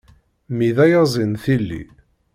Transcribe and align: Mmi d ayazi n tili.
Mmi 0.49 0.69
d 0.75 0.77
ayazi 0.85 1.25
n 1.31 1.33
tili. 1.43 1.83